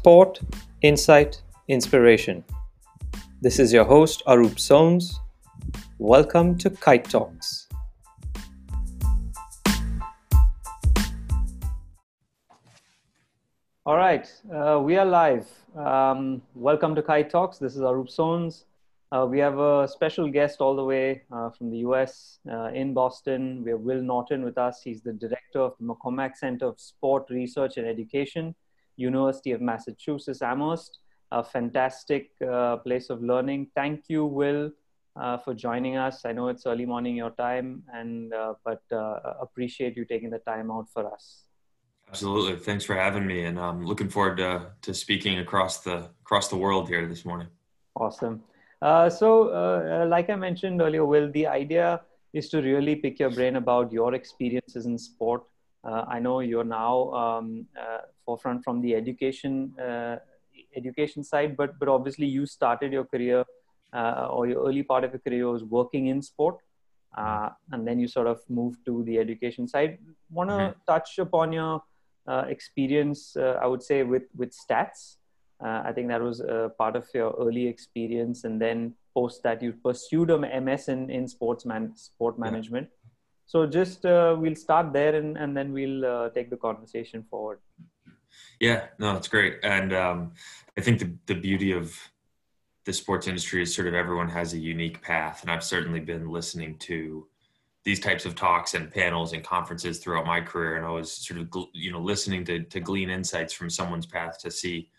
[0.00, 0.40] sport,
[0.80, 2.42] insight, inspiration.
[3.42, 5.16] This is your host, Arup Sones.
[5.98, 7.68] Welcome to Kite Talks.
[13.84, 15.46] All right, uh, we are live.
[15.76, 17.58] Um, welcome to Kite Talks.
[17.58, 18.64] This is Arup Sones.
[19.12, 22.94] Uh, we have a special guest all the way uh, from the US uh, in
[22.94, 23.62] Boston.
[23.62, 24.80] We have Will Norton with us.
[24.82, 28.54] He's the director of the McCormack Center of Sport Research and Education,
[29.00, 30.98] University of Massachusetts Amherst.
[31.32, 33.68] A fantastic uh, place of learning.
[33.74, 34.72] Thank you, Will,
[35.14, 36.24] uh, for joining us.
[36.24, 38.82] I know it's early morning your time, and uh, but
[39.40, 41.44] appreciate you taking the time out for us.
[42.08, 42.56] Absolutely.
[42.56, 46.56] Thanks for having me, and I'm looking forward to to speaking across the across the
[46.56, 47.46] world here this morning.
[47.94, 48.42] Awesome.
[48.82, 52.00] Uh, so, uh, uh, like I mentioned earlier, Will, the idea
[52.32, 55.42] is to really pick your brain about your experiences in sport.
[55.82, 59.74] Uh, I know you're now um, uh, forefront from the education
[60.76, 63.44] education side, but but obviously you started your career
[63.94, 66.58] or your early part of your career was working in sport,
[67.16, 69.98] and then you sort of moved to the education side.
[70.30, 70.78] Want to mm-hmm.
[70.86, 71.82] touch upon your
[72.28, 73.36] experience?
[73.36, 75.16] I would say with with stats.
[75.62, 79.62] Uh, I think that was a part of your early experience, and then post that
[79.62, 82.88] you pursued a MS in in sports man sport management.
[83.50, 87.58] So just uh, we'll start there, and and then we'll uh, take the conversation forward.
[88.60, 90.34] Yeah, no, it's great, and um,
[90.78, 91.92] I think the the beauty of
[92.84, 96.28] the sports industry is sort of everyone has a unique path, and I've certainly been
[96.28, 97.26] listening to
[97.82, 101.40] these types of talks and panels and conferences throughout my career, and I was sort
[101.40, 104.90] of you know listening to to glean insights from someone's path to see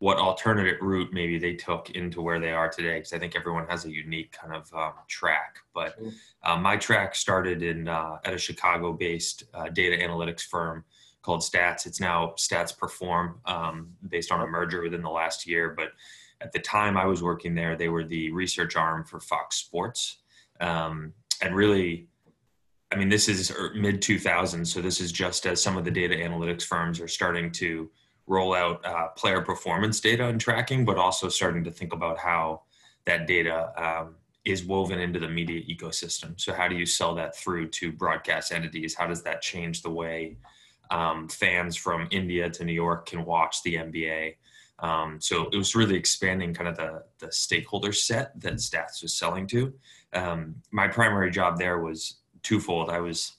[0.00, 3.66] what alternative route maybe they took into where they are today because i think everyone
[3.68, 5.96] has a unique kind of um, track but
[6.42, 10.84] um, my track started in uh, at a chicago based uh, data analytics firm
[11.22, 11.84] called stats.
[11.84, 15.90] It's now stats perform um, based on a merger within the last year but
[16.40, 20.18] at the time i was working there they were the research arm for fox sports.
[20.60, 21.12] Um,
[21.42, 22.08] and really
[22.90, 25.90] i mean this is er, mid 2000s so this is just as some of the
[25.90, 27.90] data analytics firms are starting to
[28.30, 32.62] roll out uh, player performance data and tracking, but also starting to think about how
[33.04, 34.14] that data um,
[34.44, 36.40] is woven into the media ecosystem.
[36.40, 38.94] So, how do you sell that through to broadcast entities?
[38.94, 40.36] How does that change the way
[40.92, 44.36] um, fans from India to New York can watch the NBA?
[44.78, 49.14] Um, so it was really expanding kind of the, the stakeholder set that Stats was
[49.14, 49.74] selling to.
[50.14, 52.88] Um, my primary job there was twofold.
[52.88, 53.32] I was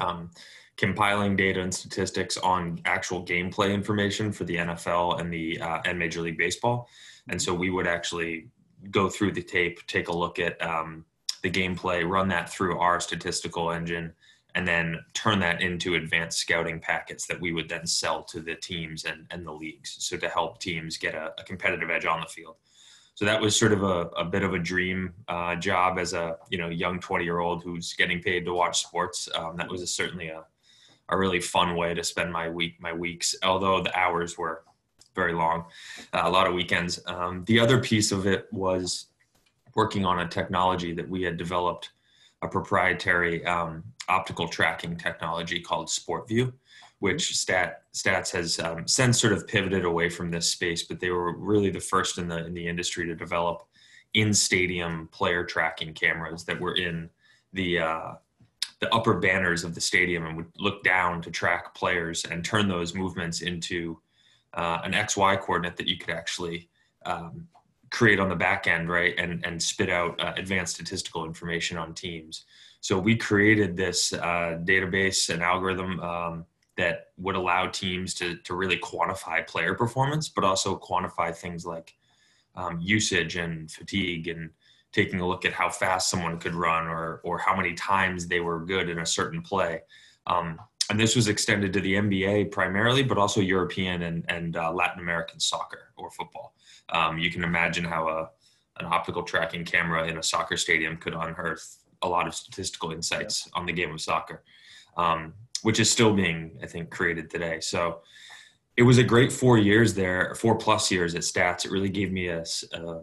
[0.00, 0.30] um,
[0.76, 5.98] compiling data and statistics on actual gameplay information for the NFL and the uh, and
[5.98, 6.88] Major League Baseball,
[7.28, 8.48] and so we would actually
[8.90, 11.04] go through the tape, take a look at um,
[11.42, 14.12] the gameplay, run that through our statistical engine,
[14.54, 18.54] and then turn that into advanced scouting packets that we would then sell to the
[18.54, 19.96] teams and, and the leagues.
[19.98, 22.56] So to help teams get a, a competitive edge on the field.
[23.14, 26.36] So that was sort of a, a bit of a dream uh, job as a
[26.48, 29.28] you know young 20 year old who's getting paid to watch sports.
[29.34, 30.44] Um, that was a, certainly a,
[31.10, 34.62] a really fun way to spend my week my weeks although the hours were
[35.14, 35.64] very long
[36.12, 37.00] uh, a lot of weekends.
[37.06, 39.06] Um, the other piece of it was
[39.74, 41.90] working on a technology that we had developed
[42.42, 46.52] a proprietary um, optical tracking technology called SportVU
[47.00, 51.10] which stat stats has um, since sort of pivoted away from this space but they
[51.10, 53.66] were really the first in the in the industry to develop
[54.14, 57.08] in stadium player tracking cameras that were in
[57.52, 58.12] the uh,
[58.80, 62.68] the upper banners of the stadium and would look down to track players and turn
[62.68, 64.00] those movements into
[64.54, 66.68] uh, an XY coordinate that you could actually
[67.06, 67.46] um,
[67.90, 69.14] create on the back end, right?
[69.18, 72.44] And, and spit out uh, advanced statistical information on teams.
[72.80, 78.54] So we created this uh, database and algorithm um, that would allow teams to, to
[78.54, 81.94] really quantify player performance, but also quantify things like
[82.54, 84.50] um, usage and fatigue and
[84.92, 88.40] taking a look at how fast someone could run or or how many times they
[88.40, 89.80] were good in a certain play.
[90.26, 90.58] Um,
[90.90, 95.00] and this was extended to the NBA primarily, but also European and, and uh, Latin
[95.00, 96.54] American soccer or football.
[96.88, 98.30] Um, you can imagine how a
[98.80, 103.46] an optical tracking camera in a soccer stadium could unearth a lot of statistical insights
[103.46, 103.60] yeah.
[103.60, 104.42] on the game of soccer,
[104.96, 107.60] um, which is still being, I think, created today.
[107.60, 108.00] So
[108.76, 111.64] it was a great four years there, four plus years at Stats.
[111.64, 113.00] It really gave me a, a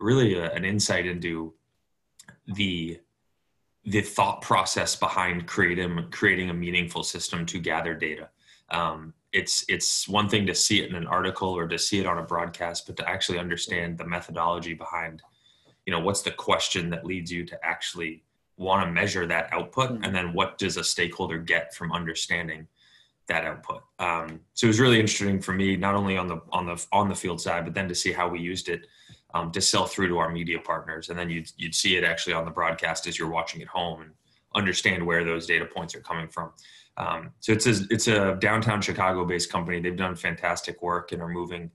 [0.00, 1.54] really a, an insight into
[2.46, 2.98] the
[3.84, 8.28] the thought process behind creating creating a meaningful system to gather data.
[8.70, 12.06] Um, it's it's one thing to see it in an article or to see it
[12.06, 15.22] on a broadcast, but to actually understand the methodology behind,
[15.86, 18.22] you know, what's the question that leads you to actually
[18.56, 20.04] want to measure that output, mm-hmm.
[20.04, 22.66] and then what does a stakeholder get from understanding
[23.28, 23.82] that output.
[23.98, 27.08] Um, so it was really interesting for me, not only on the on the on
[27.08, 28.86] the field side, but then to see how we used it
[29.34, 32.32] um, to sell through to our media partners, and then you'd you'd see it actually
[32.32, 34.10] on the broadcast as you're watching at home and
[34.54, 36.50] understand where those data points are coming from.
[36.96, 39.80] Um, so it's a it's a downtown Chicago based company.
[39.80, 41.70] They've done fantastic work and are moving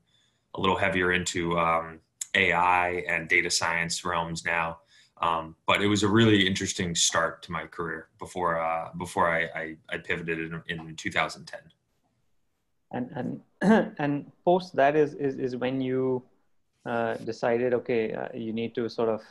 [0.54, 2.00] a little heavier into um,
[2.34, 4.78] AI and data science realms now.
[5.22, 9.44] Um, but it was a really interesting start to my career before uh, before I,
[9.58, 11.60] I, I pivoted in, in 2010.
[12.90, 16.22] And and and post that is is, is when you
[16.86, 19.22] uh, decided okay uh, you need to sort of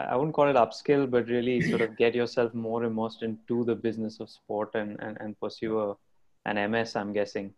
[0.00, 3.74] I wouldn't call it upskill, but really sort of get yourself more immersed into the
[3.74, 5.96] business of sport and and, and pursue a,
[6.46, 6.96] an MS.
[6.96, 7.52] I'm guessing.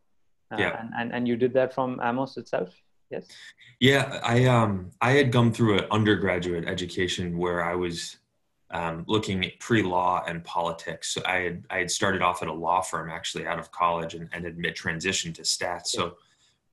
[0.53, 0.81] Uh, yeah.
[0.81, 2.71] And, and and you did that from Amherst itself.
[3.11, 3.29] Yes.
[3.81, 8.17] Yeah, I um I had gone through an undergraduate education where I was
[8.71, 11.15] um, looking at pre-law and politics.
[11.15, 14.15] So I had I had started off at a law firm actually out of college
[14.15, 15.87] and, and had mid transitioned to stats.
[15.87, 16.17] So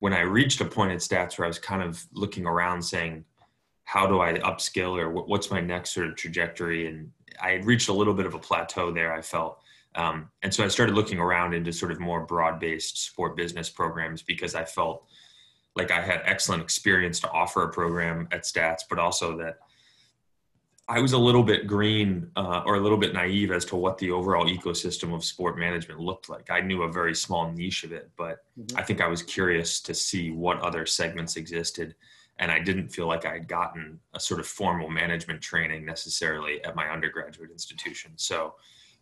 [0.02, 3.24] when I reached a point at stats where I was kind of looking around saying,
[3.84, 6.88] how do I upskill or what's my next sort of trajectory?
[6.88, 9.12] And I had reached a little bit of a plateau there.
[9.12, 9.60] I felt.
[9.94, 14.22] Um, and so I started looking around into sort of more broad-based sport business programs
[14.22, 15.06] because I felt
[15.76, 19.58] like I had excellent experience to offer a program at Stats, but also that
[20.92, 23.96] I was a little bit green uh, or a little bit naive as to what
[23.96, 26.50] the overall ecosystem of sport management looked like.
[26.50, 28.76] I knew a very small niche of it, but mm-hmm.
[28.76, 31.94] I think I was curious to see what other segments existed.
[32.38, 36.62] And I didn't feel like I had gotten a sort of formal management training necessarily
[36.62, 38.12] at my undergraduate institution.
[38.16, 38.56] So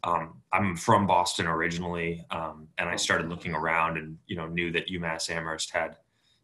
[0.04, 4.70] um, I'm from Boston originally, um, and I started looking around and you know knew
[4.70, 5.96] that UMass Amherst had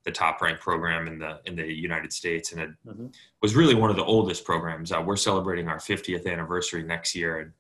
[0.07, 3.09] the top ranked program in the in the United States, and it mm-hmm.
[3.43, 4.93] was really one of the oldest programs.
[4.93, 7.53] Uh, we're celebrating our 50th anniversary next year, and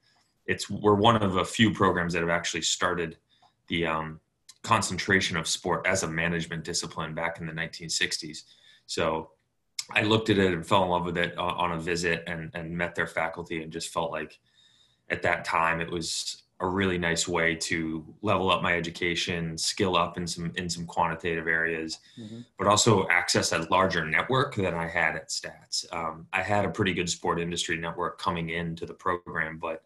[0.46, 3.18] it's we're one of a few programs that have actually started
[3.66, 4.20] the um,
[4.62, 8.44] concentration of sport as a management discipline back in the 1960s.
[8.86, 9.30] So
[9.90, 12.70] I looked at it and fell in love with it on a visit and, and
[12.70, 14.38] met their faculty and just felt like
[15.10, 19.94] at that time it was a really nice way to level up my education, skill
[19.94, 22.40] up in some in some quantitative areas, mm-hmm.
[22.58, 25.92] but also access a larger network than I had at Stats.
[25.92, 29.82] Um, I had a pretty good sport industry network coming into the program, but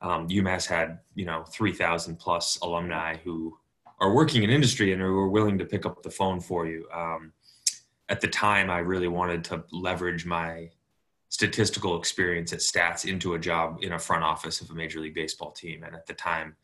[0.00, 3.56] um, UMass had you know three thousand plus alumni who
[4.00, 6.88] are working in industry and who are willing to pick up the phone for you.
[6.92, 7.32] Um,
[8.08, 10.70] at the time, I really wanted to leverage my
[11.28, 15.14] statistical experience at stats into a job in a front office of a major league
[15.14, 15.82] baseball team.
[15.82, 16.56] And at the time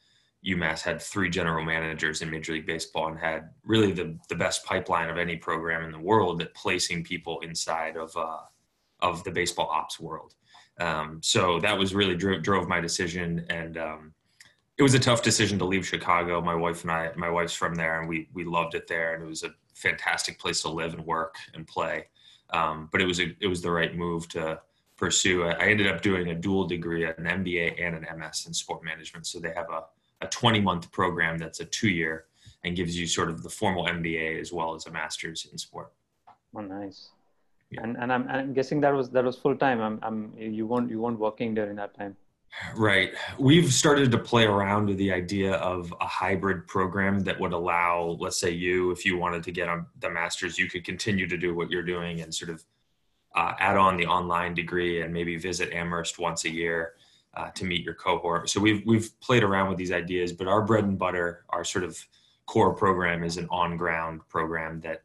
[0.47, 4.65] umass had three general managers in major league baseball and had really the, the best
[4.65, 8.39] pipeline of any program in the world at placing people inside of uh,
[9.01, 10.35] of the baseball ops world.
[10.81, 13.47] Um, so that was really drove, drove my decision.
[13.51, 14.15] And um,
[14.79, 16.41] it was a tough decision to leave chicago.
[16.41, 19.15] My wife and i my wife's from there and we we loved it there.
[19.15, 22.07] And it was a fantastic place to live and work and play
[22.55, 24.61] um, but it was a, it was the right move to
[24.97, 25.43] pursue.
[25.45, 29.27] I ended up doing a dual degree, an MBA and an MS in sport management.
[29.27, 29.83] So they have a,
[30.21, 32.27] a 20 month program that's a two year
[32.63, 35.93] and gives you sort of the formal MBA as well as a master's in sport.
[36.57, 37.11] Oh, nice.
[37.71, 37.83] Yeah.
[37.83, 39.81] And, and I'm, I'm guessing that was, that was full time.
[39.81, 42.17] I'm, I'm, you weren't, you weren't working during that time.
[42.77, 43.13] Right.
[43.39, 48.17] We've started to play around with the idea of a hybrid program that would allow,
[48.21, 49.69] let's say, you, if you wanted to get
[50.01, 52.65] the master's, you could continue to do what you're doing and sort of
[53.35, 56.95] uh, add on the online degree and maybe visit Amherst once a year
[57.35, 58.49] uh, to meet your cohort.
[58.49, 61.85] So we've we've played around with these ideas, but our bread and butter, our sort
[61.85, 61.99] of
[62.47, 65.03] core program, is an on-ground program that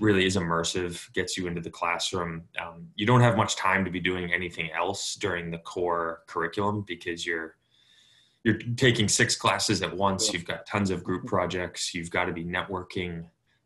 [0.00, 2.44] really is immersive, gets you into the classroom.
[2.60, 6.84] Um, you don't have much time to be doing anything else during the core curriculum
[6.86, 7.56] because you're
[8.44, 10.32] you're taking six classes at once.
[10.32, 11.92] You've got tons of group projects.
[11.94, 13.24] You've got to be networking.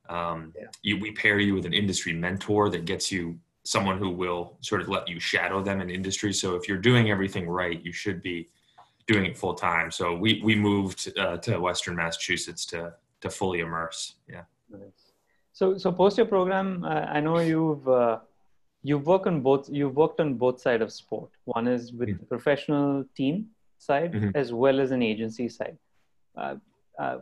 [0.09, 0.67] Um, yeah.
[0.83, 4.81] you, we pair you with an industry mentor that gets you someone who will sort
[4.81, 6.33] of let you shadow them in industry.
[6.33, 8.49] So if you're doing everything right, you should be
[9.07, 9.91] doing it full time.
[9.91, 14.14] So we we moved uh, to Western Massachusetts to to fully immerse.
[14.29, 14.43] Yeah.
[14.71, 15.01] Nice.
[15.52, 18.18] So, so post your program, uh, I know you've uh,
[18.82, 19.68] you've worked on both.
[19.71, 21.30] You've worked on both side of sport.
[21.44, 22.18] One is with mm-hmm.
[22.18, 24.30] the professional team side mm-hmm.
[24.35, 25.76] as well as an agency side.
[26.37, 26.56] Uh,
[26.99, 27.18] uh,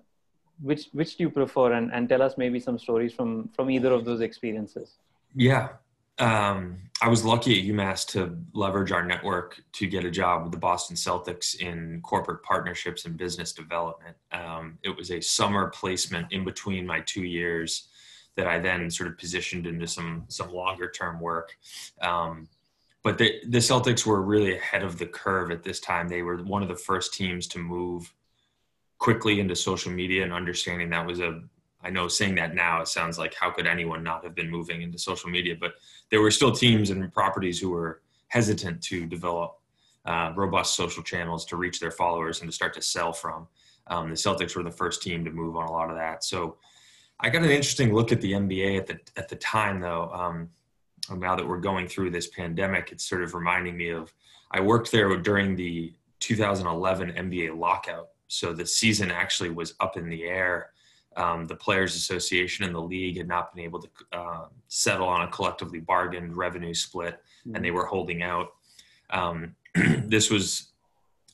[0.63, 1.73] which which do you prefer?
[1.73, 4.99] And and tell us maybe some stories from from either of those experiences.
[5.35, 5.69] Yeah,
[6.21, 10.53] um, I was lucky at UMass to leverage our network to get a job with
[10.53, 14.17] the Boston Celtics in corporate partnerships and business development.
[14.31, 17.89] Um, it was a summer placement in between my two years
[18.41, 21.57] that I then sort of positioned into some some longer term work.
[22.01, 22.49] Um,
[23.03, 26.09] but the, the Celtics were really ahead of the curve at this time.
[26.09, 28.13] They were one of the first teams to move
[28.99, 31.43] quickly into social media and understanding that was a
[31.83, 34.83] I know saying that now it sounds like how could anyone not have been moving
[34.83, 35.75] into social media, but
[36.11, 39.59] there were still teams and properties who were hesitant to develop
[40.05, 43.47] uh, robust social channels to reach their followers and to start to sell from.
[43.87, 46.23] Um, the Celtics were the first team to move on a lot of that.
[46.23, 46.57] So
[47.23, 50.11] I got an interesting look at the NBA at the at the time, though.
[50.13, 50.49] Um,
[51.19, 54.13] now that we're going through this pandemic, it's sort of reminding me of
[54.51, 58.09] I worked there during the 2011 NBA lockout.
[58.29, 60.71] So the season actually was up in the air.
[61.17, 65.23] Um, the Players Association and the league had not been able to uh, settle on
[65.23, 67.57] a collectively bargained revenue split, mm-hmm.
[67.57, 68.53] and they were holding out.
[69.11, 70.69] Um, this was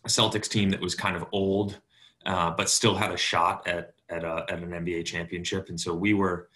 [0.04, 1.78] a Celtics team that was kind of old,
[2.24, 5.68] uh, but still had a shot at at, a, at an NBA championship.
[5.68, 6.48] And so we were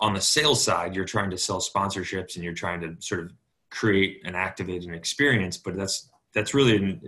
[0.00, 0.94] on the sales side.
[0.94, 3.32] You're trying to sell sponsorships, and you're trying to sort of
[3.70, 7.00] create and activate an experience, but that's that's really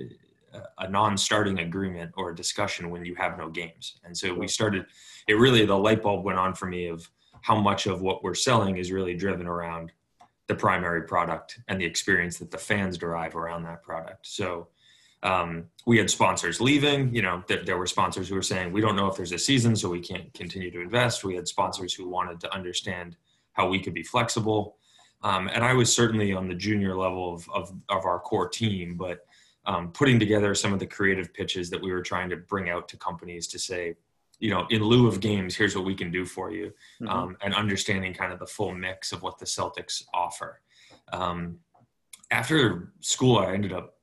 [0.79, 3.99] a non-starting agreement or a discussion when you have no games.
[4.05, 4.87] And so we started.
[5.29, 7.09] It really the light bulb went on for me of
[7.43, 9.93] how much of what we're selling is really driven around
[10.49, 14.27] the primary product and the experience that the fans derive around that product.
[14.27, 14.69] So
[15.27, 17.15] um, we had sponsors leaving.
[17.15, 19.39] You know, there, there were sponsors who were saying, "We don't know if there's a
[19.39, 23.17] season, so we can't continue to invest." We had sponsors who wanted to understand
[23.53, 24.77] how we could be flexible.
[25.23, 28.97] Um, and I was certainly on the junior level of, of, of our core team,
[28.97, 29.21] but
[29.65, 32.87] um, putting together some of the creative pitches that we were trying to bring out
[32.89, 33.97] to companies to say,
[34.39, 36.67] you know, in lieu of games, here's what we can do for you,
[37.01, 37.09] mm-hmm.
[37.09, 40.61] um, and understanding kind of the full mix of what the Celtics offer.
[41.13, 41.59] Um,
[42.31, 43.96] after school, I ended up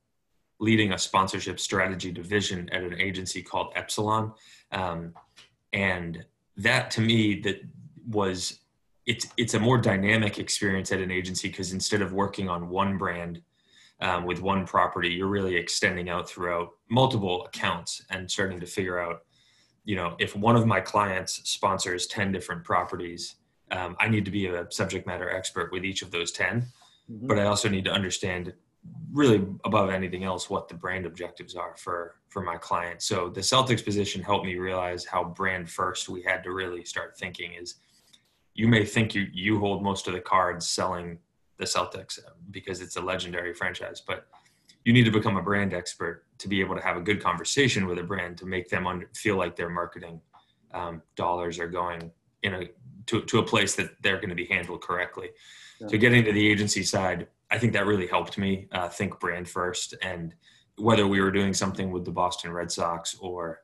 [0.64, 4.32] leading a sponsorship strategy division at an agency called Epsilon,
[4.72, 5.14] um,
[5.72, 6.24] and
[6.56, 7.60] that to me that
[8.08, 8.60] was
[9.06, 12.96] it's it's a more dynamic experience at an agency because instead of working on one
[12.96, 13.42] brand
[14.00, 18.98] um, with one property, you're really extending out throughout multiple accounts and starting to figure
[18.98, 19.22] out,
[19.84, 23.36] you know, if one of my clients sponsors 10 different properties,
[23.70, 26.66] um, I need to be a subject matter expert with each of those 10.
[27.10, 27.26] Mm-hmm.
[27.26, 28.52] But I also need to understand
[29.12, 33.06] really above anything else what the brand objectives are for for my clients.
[33.06, 37.16] So the Celtics position helped me realize how brand first we had to really start
[37.16, 37.76] thinking is
[38.54, 41.18] you may think you you hold most of the cards selling
[41.58, 42.18] the Celtics
[42.50, 44.02] because it's a legendary franchise.
[44.04, 44.26] But
[44.84, 47.86] you need to become a brand expert to be able to have a good conversation
[47.86, 50.20] with a brand to make them under, feel like their marketing
[50.72, 52.10] um, dollars are going
[52.42, 52.68] in a
[53.06, 55.30] to, to a place that they're going to be handled correctly.
[55.80, 55.88] Yeah.
[55.88, 59.48] So getting to the agency side, I think that really helped me uh, think brand
[59.48, 59.94] first.
[60.02, 60.34] And
[60.76, 63.60] whether we were doing something with the Boston Red Sox or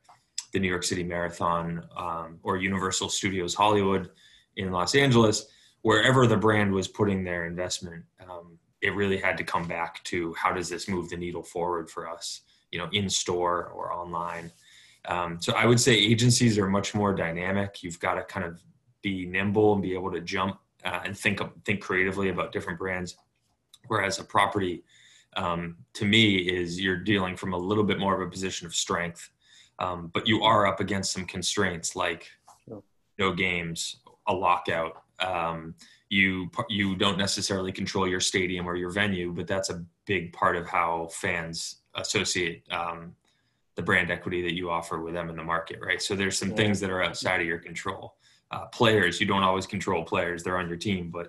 [0.53, 4.11] the New York City Marathon um, or Universal Studios Hollywood
[4.57, 5.47] in Los Angeles,
[5.83, 10.33] wherever the brand was putting their investment, um, it really had to come back to
[10.35, 14.53] how does this move the needle forward for us, you know, in store or online.
[15.07, 17.83] Um, so I would say agencies are much more dynamic.
[17.83, 18.63] You've got to kind of
[19.03, 23.17] be nimble and be able to jump uh, and think think creatively about different brands.
[23.91, 24.85] Whereas a property,
[25.37, 28.75] um, to me, is you're dealing from a little bit more of a position of
[28.75, 29.29] strength,
[29.81, 32.29] um, but you are up against some constraints like
[33.19, 33.97] no games,
[34.29, 35.75] a lockout, um,
[36.09, 40.55] you you don't necessarily control your stadium or your venue, but that's a big part
[40.55, 43.17] of how fans associate um,
[43.75, 46.01] the brand equity that you offer with them in the market, right?
[46.01, 46.57] So there's some yeah.
[46.57, 48.15] things that are outside of your control.
[48.53, 51.29] Uh, players, you don't always control players; they're on your team, but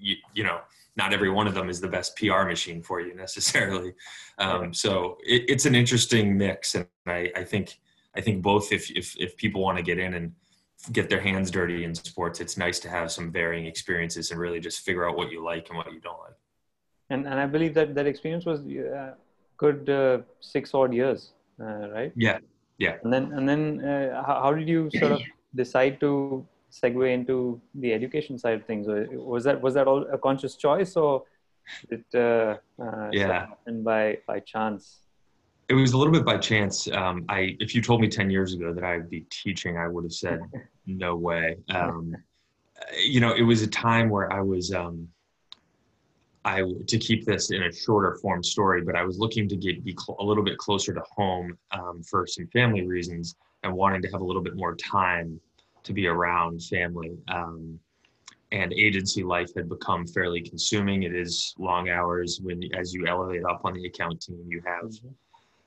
[0.00, 0.60] you you know
[0.96, 3.94] not every one of them is the best PR machine for you necessarily.
[4.38, 7.78] Um, so it, it's an interesting mix, and I, I think
[8.16, 10.32] I think both if if if people want to get in and
[10.92, 14.60] get their hands dirty in sports, it's nice to have some varying experiences and really
[14.60, 16.38] just figure out what you like and what you don't like.
[17.10, 19.14] And and I believe that that experience was uh,
[19.56, 22.12] good uh, six odd years, uh, right?
[22.16, 22.38] Yeah,
[22.78, 22.96] yeah.
[23.02, 25.20] And then and then uh, how, how, did you sort of
[25.54, 28.86] decide to segue into the education side of things?
[28.88, 31.24] Was that was that all a conscious choice or
[31.88, 35.00] it uh, uh, yeah and by by chance?
[35.70, 36.88] it was a little bit by chance.
[36.88, 39.86] Um, I, if you told me 10 years ago that I would be teaching, I
[39.86, 40.40] would have said,
[40.86, 41.58] no way.
[41.68, 42.16] Um,
[43.00, 45.08] you know, it was a time where I was, um,
[46.44, 49.84] I, to keep this in a shorter form story, but I was looking to get,
[49.84, 54.02] be cl- a little bit closer to home um, for some family reasons and wanting
[54.02, 55.38] to have a little bit more time
[55.84, 57.16] to be around family.
[57.28, 57.78] Um,
[58.52, 61.04] and agency life had become fairly consuming.
[61.04, 64.90] It is long hours when, as you elevate up on the account team, you have
[64.90, 65.08] mm-hmm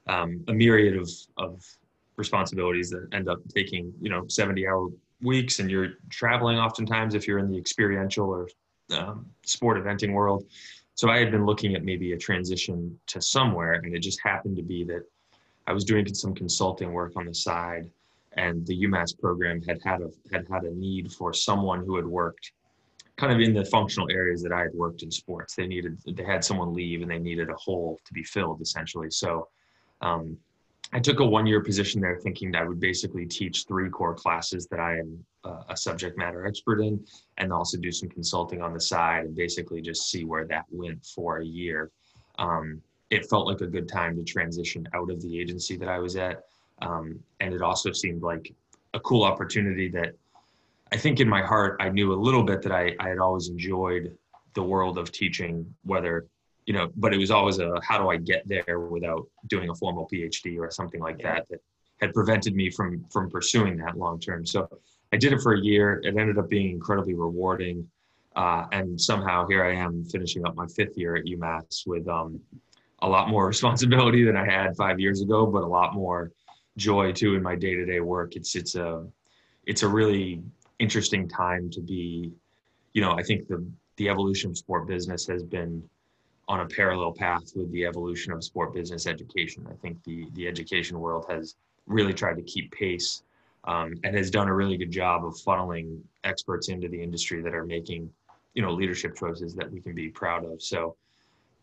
[0.08, 1.63] um, a myriad of, of
[2.17, 4.89] responsibilities that end up taking you know 70 hour
[5.22, 8.48] weeks and you're traveling oftentimes if you're in the experiential or
[8.98, 10.46] um, sport eventing world
[10.93, 14.55] so i had been looking at maybe a transition to somewhere and it just happened
[14.55, 15.03] to be that
[15.65, 17.89] i was doing some consulting work on the side
[18.38, 22.06] and the UMass program had had a had had a need for someone who had
[22.06, 22.52] worked
[23.18, 25.56] kind of in the functional areas that I had worked in sports.
[25.56, 29.12] They needed they had someone leave and they needed a hole to be filled essentially.
[29.12, 29.48] So
[30.02, 30.38] um,
[30.92, 34.13] I took a one year position there, thinking that I would basically teach three core
[34.13, 37.04] classes that I am uh, a subject matter expert in,
[37.38, 41.04] and also do some consulting on the side and basically just see where that went
[41.04, 41.92] for a year.
[42.38, 46.00] Um, it felt like a good time to transition out of the agency that I
[46.00, 46.44] was at.
[46.84, 48.54] Um, and it also seemed like
[48.94, 50.16] a cool opportunity that
[50.92, 53.50] I think in my heart, I knew a little bit that I, I had always
[53.50, 54.16] enjoyed
[54.54, 56.28] the world of teaching, whether,
[56.66, 59.75] you know, but it was always a how do I get there without doing a
[59.75, 61.36] formal PhD or something like yeah.
[61.36, 61.62] that that
[62.00, 64.46] had prevented me from from pursuing that long term.
[64.46, 64.70] So
[65.12, 66.00] I did it for a year.
[66.04, 67.90] It ended up being incredibly rewarding.
[68.36, 72.40] Uh, and somehow here I am finishing up my fifth year at UMass with um,
[73.02, 76.32] a lot more responsibility than I had five years ago, but a lot more
[76.77, 78.36] joy too in my day to day work.
[78.36, 79.06] It's it's a
[79.65, 80.42] it's a really
[80.80, 82.32] interesting time to be,
[82.94, 83.65] you know, I think the
[83.98, 85.84] the evolution of sport business has been
[86.48, 89.68] on a parallel path with the evolution of sport business education.
[89.70, 93.24] I think the the education world has really tried to keep pace
[93.65, 97.53] um, and has done a really good job of funneling experts into the industry that
[97.53, 98.10] are making,
[98.53, 100.62] you know, leadership choices that we can be proud of.
[100.62, 100.96] So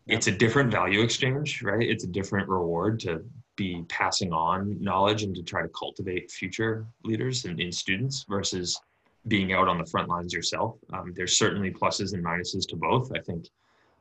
[0.07, 1.87] it's a different value exchange, right?
[1.87, 3.23] It's a different reward to
[3.61, 8.79] be passing on knowledge and to try to cultivate future leaders and, and students versus
[9.27, 10.77] being out on the front lines yourself.
[10.93, 13.45] Um, there's certainly pluses and minuses to both, I think.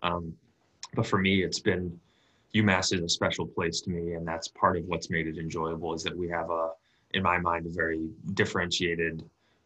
[0.03, 0.35] Um,
[0.95, 2.01] but for me, it's been
[2.55, 5.95] UMass is a special place to me, and that's part of what's made it enjoyable.
[5.95, 6.71] Is that we have a,
[7.13, 9.23] in my mind, a very differentiated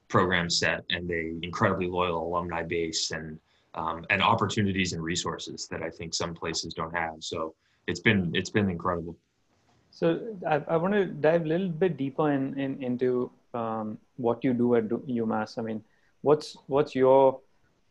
[0.08, 3.38] program set and a incredibly loyal alumni base, and
[3.74, 7.16] um, and opportunities and resources that I think some places don't have.
[7.20, 7.54] So
[7.86, 9.16] it's been it's been incredible.
[9.94, 14.42] So I, I want to dive a little bit deeper in, in into um, what
[14.42, 15.56] you do at UMass.
[15.56, 15.84] I mean,
[16.22, 17.40] what's what's your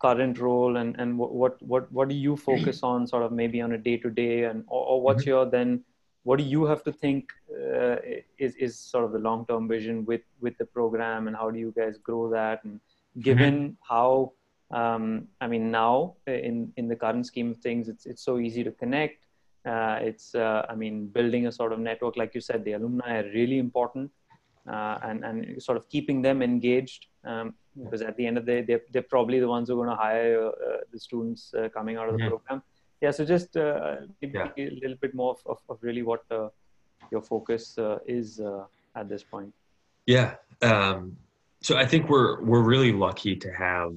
[0.02, 3.72] current role, and and what what what, do you focus on, sort of maybe on
[3.72, 5.30] a day to day, and or, or what's mm-hmm.
[5.30, 5.84] your then
[6.24, 7.96] what do you have to think uh,
[8.38, 11.58] is is sort of the long term vision with with the program, and how do
[11.58, 12.82] you guys grow that, and
[13.22, 13.94] given mm-hmm.
[13.94, 14.34] how
[14.72, 18.64] um, I mean, now in in the current scheme of things, it's it's so easy
[18.64, 19.23] to connect.
[19.66, 23.20] Uh, it's, uh, I mean, building a sort of network, like you said, the alumni
[23.20, 24.12] are really important,
[24.68, 28.52] uh, and and sort of keeping them engaged um, because at the end of the
[28.52, 31.70] day, they're, they're probably the ones who are going to hire uh, the students uh,
[31.70, 32.30] coming out of the mm-hmm.
[32.30, 32.62] program.
[33.02, 34.50] Yeah, so just uh, yeah.
[34.58, 36.24] a little bit more of, of, of really what
[37.12, 38.42] your focus is
[38.96, 39.54] at this point.
[40.06, 40.36] Yeah.
[40.62, 41.18] Um,
[41.62, 43.94] so I think we're we're really lucky to have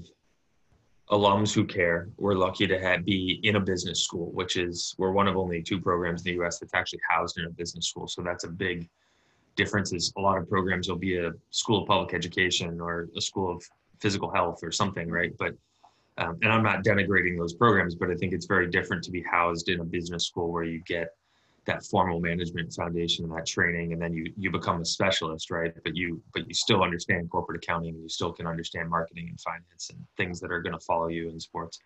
[1.10, 2.08] alums who care.
[2.16, 5.62] We're lucky to have, be in a business school, which is we're one of only
[5.62, 6.58] two programs in the U.S.
[6.58, 8.08] that's actually housed in a business school.
[8.08, 8.88] So that's a big
[9.54, 9.92] difference.
[9.92, 13.54] Is a lot of programs will be a school of public education or a school
[13.54, 13.62] of
[14.00, 15.32] physical health or something, right?
[15.38, 15.54] But
[16.18, 19.22] um, and I'm not denigrating those programs, but I think it's very different to be
[19.22, 21.08] housed in a business school where you get
[21.66, 25.72] that formal management foundation and that training and then you you become a specialist right?
[25.84, 29.40] But you but you still understand corporate accounting and you still can understand marketing and
[29.40, 31.80] finance and things that are going to follow you in sports.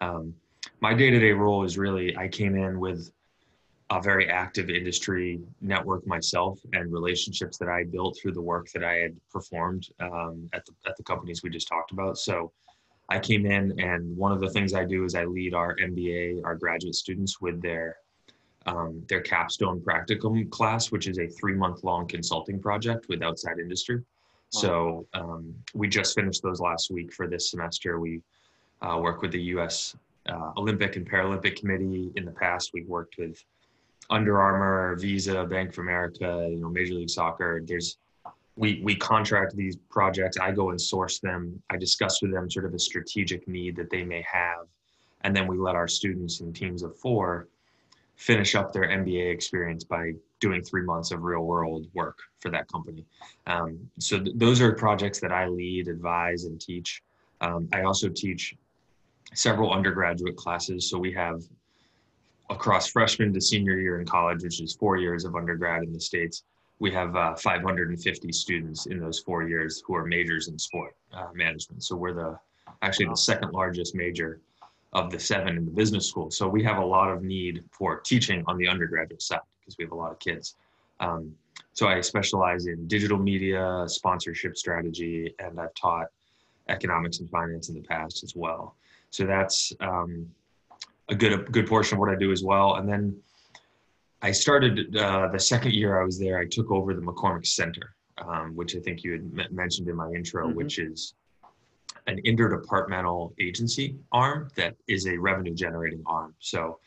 [0.00, 0.34] Um,
[0.80, 3.10] my day-to-day role is really i came in with
[3.90, 8.84] a very active industry network myself and relationships that i built through the work that
[8.84, 12.18] i had performed um, at, the, at the companies we just talked about.
[12.18, 12.52] So
[13.08, 16.42] i came in and one of the things i do is i lead our mba
[16.44, 17.96] our graduate students with their
[18.66, 23.58] um, their capstone practicum class, which is a three month long consulting project with outside
[23.58, 24.02] industry.
[24.50, 28.00] So um, we just finished those last week for this semester.
[28.00, 28.22] We
[28.80, 29.94] uh, work with the U.S.
[30.26, 32.12] Uh, Olympic and Paralympic Committee.
[32.16, 33.42] In the past, we've worked with
[34.08, 37.62] Under Armour, Visa, Bank of America, you know, Major League Soccer.
[37.64, 37.98] There's
[38.56, 40.38] we we contract these projects.
[40.38, 41.62] I go and source them.
[41.70, 44.66] I discuss with them sort of a strategic need that they may have,
[45.22, 47.48] and then we let our students in teams of four
[48.18, 52.70] finish up their MBA experience by doing three months of real world work for that
[52.70, 53.06] company.
[53.46, 57.02] Um, so th- those are projects that I lead, advise, and teach.
[57.40, 58.56] Um, I also teach
[59.34, 60.90] several undergraduate classes.
[60.90, 61.42] So we have
[62.50, 66.00] across freshman to senior year in college, which is four years of undergrad in the
[66.00, 66.42] States,
[66.80, 71.26] we have uh, 550 students in those four years who are majors in sport uh,
[71.34, 71.82] management.
[71.82, 72.38] So we're the
[72.82, 74.40] actually the second largest major
[74.92, 76.30] of the seven in the business school.
[76.30, 79.84] So we have a lot of need for teaching on the undergraduate side because we
[79.84, 80.56] have a lot of kids.
[81.00, 81.34] Um,
[81.72, 86.08] so I specialize in digital media, sponsorship strategy, and I've taught
[86.68, 88.74] economics and finance in the past as well.
[89.10, 90.26] So that's um,
[91.08, 92.76] a good a good portion of what I do as well.
[92.76, 93.16] And then
[94.22, 96.38] I started uh, the second year I was there.
[96.38, 99.96] I took over the McCormack Center, um, which I think you had m- mentioned in
[99.96, 100.56] my intro, mm-hmm.
[100.56, 101.14] which is
[102.08, 106.34] an interdepartmental agency arm that is a revenue generating arm.
[106.40, 106.80] So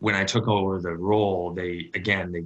[0.00, 2.44] when I took over the role, they again they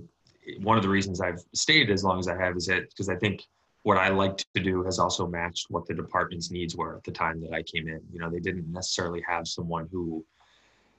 [0.63, 3.17] one of the reasons I've stayed as long as I have is that because I
[3.17, 3.47] think
[3.83, 7.11] what I liked to do has also matched what the department's needs were at the
[7.11, 8.01] time that I came in.
[8.13, 10.25] You know, they didn't necessarily have someone who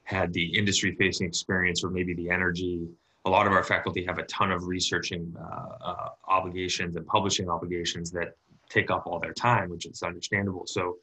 [0.04, 2.88] had the industry facing experience or maybe the energy.
[3.26, 7.48] A lot of our faculty have a ton of researching uh, uh, obligations and publishing
[7.48, 8.34] obligations that
[8.70, 10.66] take up all their time, which is understandable.
[10.66, 10.96] So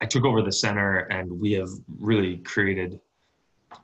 [0.00, 1.68] I took over the center and we have
[2.00, 2.98] really created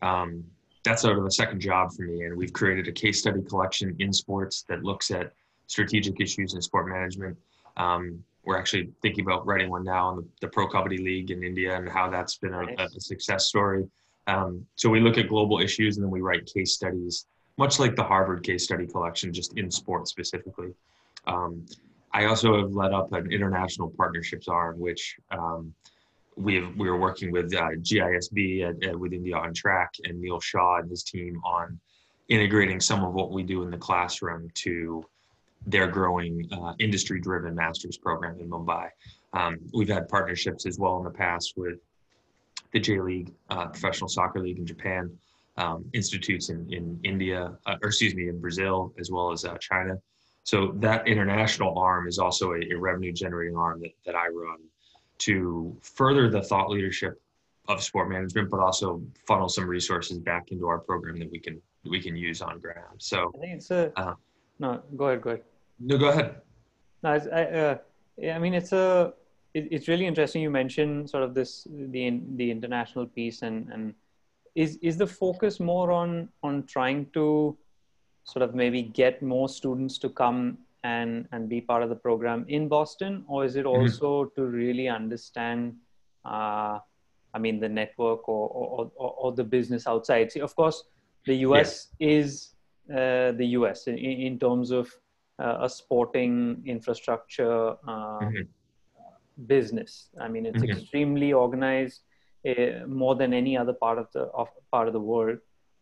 [0.03, 0.45] um,
[0.87, 2.23] that's sort of a second job for me.
[2.23, 5.33] And we've created a case study collection in sports that looks at
[5.67, 7.37] strategic issues in sport management.
[7.77, 11.43] Um, we're actually thinking about writing one now on the, the, Pro Kabaddi League in
[11.43, 13.85] India and how that's been a, a success story.
[14.29, 17.27] Um, so we look at global issues and then we write case studies,
[17.59, 20.73] much like the Harvard case study collection, just in sports specifically.
[21.27, 21.67] Um,
[22.17, 25.75] I also have led up an international partnerships arm, which um,
[26.35, 30.19] we have, we were working with uh, GISB at, at, with India on Track and
[30.19, 31.79] Neil Shaw and his team on
[32.31, 35.05] integrating some of what we do in the classroom to
[35.67, 38.89] their growing uh, industry-driven master's program in Mumbai.
[39.35, 41.81] Um, we've had partnerships as well in the past with
[42.73, 45.11] the J League, uh, Professional Soccer League in Japan,
[45.59, 49.59] um, institutes in, in India, uh, or excuse me, in Brazil, as well as uh,
[49.61, 49.99] China.
[50.47, 54.59] So that international arm is also a, a revenue generating arm that, that I run
[55.19, 57.21] to further the thought leadership
[57.67, 61.61] of sport management, but also funnel some resources back into our program that we can
[61.85, 62.95] we can use on ground.
[62.99, 64.15] So I think it's a uh,
[64.61, 64.83] no.
[64.97, 65.23] Go ahead.
[65.23, 65.43] Go ahead.
[65.81, 66.37] No, go ahead.
[67.03, 67.79] No, I, uh,
[68.33, 69.15] I mean it's a
[69.53, 70.43] it, it's really interesting.
[70.43, 73.95] You mentioned sort of this the the international piece and and
[74.55, 77.57] is is the focus more on on trying to
[78.27, 82.45] sort of maybe get more students to come and and be part of the program
[82.49, 83.83] in Boston, or is it mm-hmm.
[83.83, 84.41] also mm-hmm.
[84.41, 85.75] to really understand?
[86.25, 86.79] Uh,
[87.35, 90.33] I mean, the network or, or, or, or, the business outside.
[90.33, 90.85] See, of course,
[91.27, 92.17] the US yes.
[92.19, 92.55] is
[92.91, 94.91] uh, the US in, in terms of
[95.39, 99.45] uh, a sporting infrastructure uh, mm-hmm.
[99.47, 100.09] business.
[100.19, 100.79] I mean, it's mm-hmm.
[100.79, 102.01] extremely organized
[102.49, 105.39] uh, more than any other part of the of part of the world.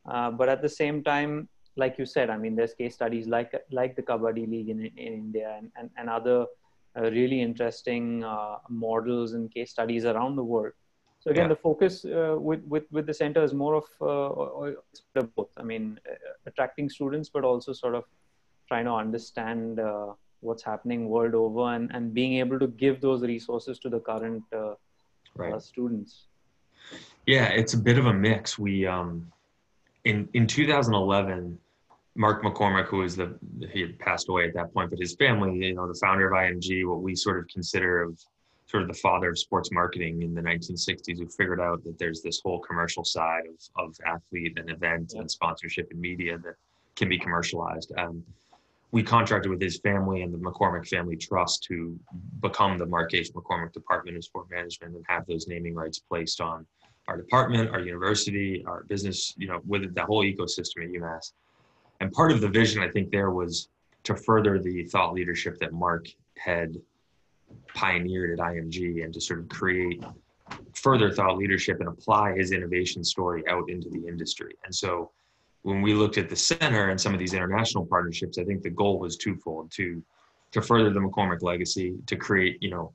[0.07, 3.53] Uh, but at the same time, like you said, I mean, there's case studies like
[3.71, 6.47] like the Kabaddi League in, in India and, and, and other
[6.97, 10.73] uh, really interesting uh, models and case studies around the world.
[11.21, 11.49] So again, yeah.
[11.49, 15.49] the focus uh, with, with with the center is more of uh, both.
[15.57, 16.15] I mean, uh,
[16.47, 18.05] attracting students, but also sort of
[18.69, 23.23] trying to understand uh, what's happening world over and, and being able to give those
[23.23, 24.45] resources to the current
[25.35, 25.61] right.
[25.63, 26.27] students.
[27.27, 28.59] Yeah, it's a bit of a mix.
[28.59, 29.33] We um,
[30.05, 31.59] in in 2011
[32.17, 33.37] Mark McCormack, who was the
[33.73, 36.33] he had passed away at that point, but his family, you know, the founder of
[36.33, 38.19] IMG, what we sort of consider of
[38.67, 42.23] sort of the father of sports marketing in the 1960s, who figured out that there's
[42.23, 43.45] this whole commercial side
[43.77, 46.55] of, of athlete and event and sponsorship and media that
[46.97, 47.93] can be commercialized.
[47.99, 48.25] Um,
[48.93, 51.99] we contracted with his family and the McCormack Family Trust to
[52.41, 53.33] become the Mark H.
[53.33, 56.65] McCormack Department of Sport Management and have those naming rights placed on
[57.09, 61.33] our department, our university, our business, you know, with the whole ecosystem at UMass.
[62.05, 63.69] And part of the vision, I think, there was
[64.03, 66.77] to further the thought leadership that Mark had
[67.73, 70.05] pioneered at IMG and to sort of create
[70.75, 74.55] further thought leadership and apply his innovation story out into the industry.
[74.67, 75.13] And so
[75.63, 78.69] when we looked at the center and some of these international partnerships, I think the
[78.69, 80.03] goal was twofold to
[80.53, 82.93] to further the McCormack legacy, to create, you know,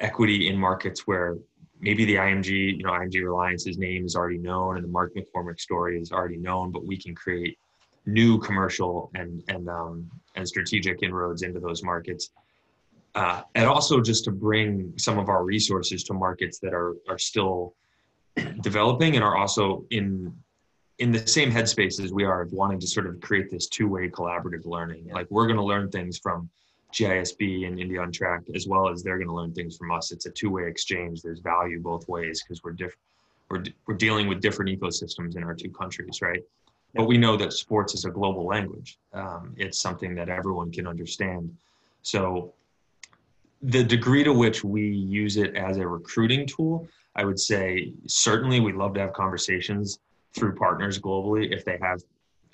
[0.00, 1.36] equity in markets where
[1.80, 5.60] maybe the IMG, you know, IMG Reliance's name is already known and the Mark McCormack
[5.60, 7.56] story is already known, but we can create
[8.06, 12.30] new commercial and and um, and strategic inroads into those markets,
[13.14, 17.18] uh, and also just to bring some of our resources to markets that are are
[17.18, 17.74] still
[18.60, 20.34] developing and are also in
[20.98, 24.64] in the same headspace as we are wanting to sort of create this two-way collaborative
[24.66, 25.08] learning.
[25.12, 26.48] Like we're going to learn things from
[26.92, 30.12] GISB and India on Track as well as they're going to learn things from us.
[30.12, 31.22] It's a two-way exchange.
[31.22, 32.98] There's value both ways because we're different.
[33.50, 36.42] We're, we're dealing with different ecosystems in our two countries, right?
[36.94, 38.98] But we know that sports is a global language.
[39.12, 41.56] Um, it's something that everyone can understand.
[42.02, 42.52] So,
[43.62, 48.58] the degree to which we use it as a recruiting tool, I would say certainly
[48.58, 50.00] we love to have conversations
[50.34, 52.00] through partners globally if they have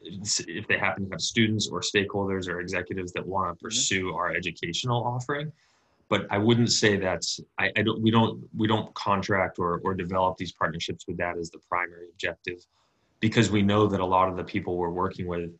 [0.00, 3.66] if they happen to have students or stakeholders or executives that want to mm-hmm.
[3.66, 5.50] pursue our educational offering
[6.08, 9.94] but i wouldn't say that's I, I, don't we don't we don't contract or or
[9.94, 12.64] develop these partnerships with that as the primary objective
[13.20, 15.50] because we know that a lot of the people we're working with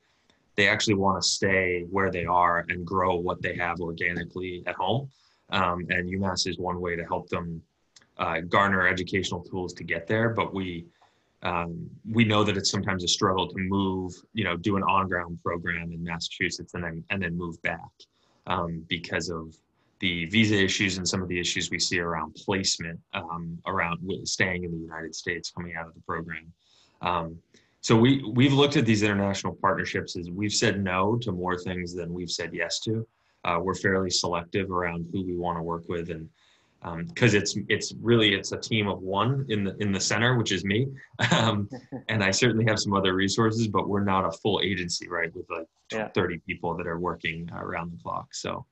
[0.59, 4.75] they actually want to stay where they are and grow what they have organically at
[4.75, 5.09] home.
[5.51, 7.63] Um, and UMass is one way to help them
[8.19, 10.31] uh, garner educational tools to get there.
[10.31, 10.85] But we
[11.45, 15.39] um, we know that it's sometimes a struggle to move, you know, do an on-ground
[15.45, 17.93] program in Massachusetts and then and then move back
[18.49, 19.57] um, because of
[20.01, 24.65] the visa issues and some of the issues we see around placement um, around staying
[24.65, 26.53] in the United States coming out of the program.
[27.01, 27.39] Um,
[27.81, 31.95] so we we've looked at these international partnerships as we've said no to more things
[31.95, 33.07] than we've said yes to.
[33.45, 36.29] Uh, we're fairly selective around who we want to work with and
[36.81, 40.37] because um, it's it's really it's a team of one in the in the center,
[40.37, 40.87] which is me,
[41.33, 41.69] um,
[42.09, 45.35] and I certainly have some other resources, but we're not a full agency, right?
[45.35, 46.09] With like yeah.
[46.09, 48.33] thirty people that are working around the clock.
[48.33, 48.65] So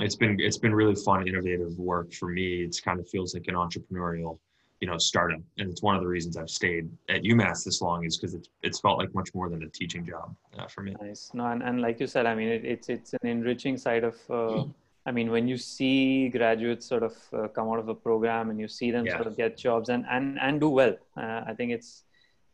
[0.00, 2.62] it's been it's been really fun, innovative work for me.
[2.62, 4.38] It's kind of feels like an entrepreneurial,
[4.80, 8.04] you know, startup, and it's one of the reasons I've stayed at UMass this long
[8.04, 10.94] is because it's it's felt like much more than a teaching job uh, for me.
[11.00, 14.04] Nice, no, and, and like you said, I mean, it, it's it's an enriching side
[14.04, 14.16] of.
[14.30, 14.64] Uh,
[15.06, 18.60] I mean, when you see graduates sort of uh, come out of a program and
[18.60, 19.14] you see them yeah.
[19.14, 22.04] sort of get jobs and and and do well, uh, I think it's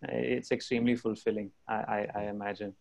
[0.03, 1.51] it's extremely fulfilling.
[1.69, 2.75] I I, I imagine.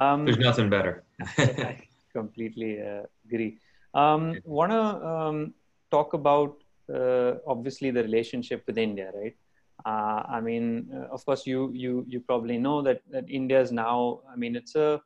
[0.00, 1.02] Um, There's nothing better.
[1.38, 3.58] I completely uh, agree.
[3.94, 5.54] Um, Want to um,
[5.90, 6.59] talk about
[6.94, 9.36] uh, obviously the relationship with India, right?
[9.84, 13.72] Uh, I mean, uh, of course, you you you probably know that that India is
[13.72, 14.20] now.
[14.30, 15.00] I mean, it's a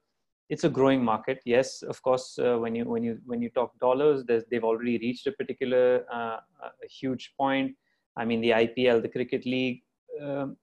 [0.50, 1.40] it's a growing market.
[1.44, 5.26] Yes, of course, uh, when you when you when you talk dollars, they've already reached
[5.26, 7.76] a particular uh, a huge point.
[8.16, 9.82] I mean, the IPL, the cricket league,
[10.22, 10.56] um,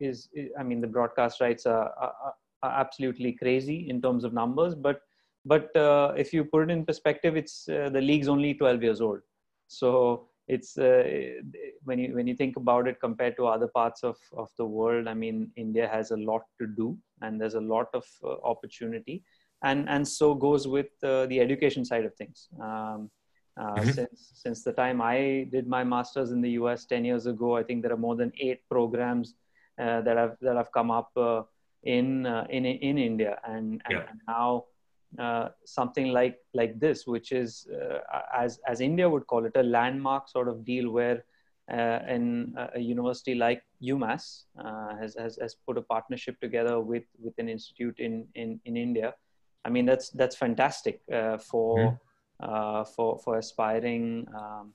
[0.00, 2.14] is, is, I mean, the broadcast rights are, are,
[2.62, 4.74] are, absolutely crazy in terms of numbers.
[4.74, 5.02] But
[5.44, 9.00] but uh, if you put it in perspective, it's uh, the league's only 12 years
[9.00, 9.20] old.
[9.68, 11.02] So it's uh,
[11.84, 15.08] when you when you think about it compared to other parts of of the world
[15.08, 19.22] i mean india has a lot to do and there's a lot of uh, opportunity
[19.62, 23.10] and and so goes with uh, the education side of things um,
[23.60, 23.90] uh, mm-hmm.
[23.90, 27.62] since since the time i did my masters in the us 10 years ago i
[27.62, 29.34] think there are more than eight programs
[29.80, 31.42] uh, that have that have come up uh,
[31.82, 34.06] in in in india and and, yeah.
[34.10, 34.64] and now
[35.18, 37.98] uh, something like like this, which is uh,
[38.36, 41.24] as as India would call it a landmark sort of deal, where
[41.72, 47.04] uh, in a university like UMass uh, has, has has put a partnership together with
[47.18, 49.14] with an institute in in in India.
[49.64, 51.98] I mean that's that's fantastic uh, for
[52.40, 52.88] mm.
[52.94, 54.26] for for aspiring.
[54.34, 54.74] Um,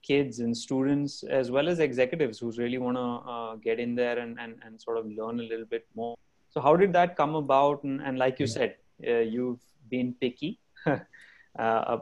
[0.00, 4.38] kids and students as well as executives who really want to get in there and,
[4.38, 6.14] and, and sort of learn a little bit more
[6.50, 8.52] so how did that come about and, and like you hmm.
[8.52, 10.98] said uh, you've been picky uh,